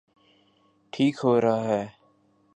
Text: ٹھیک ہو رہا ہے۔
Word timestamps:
ٹھیک 0.93 1.15
ہو 1.23 1.33
رہا 1.41 1.63
ہے۔ 1.63 1.83